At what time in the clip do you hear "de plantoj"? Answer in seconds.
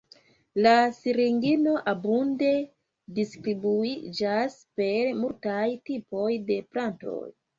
6.49-7.23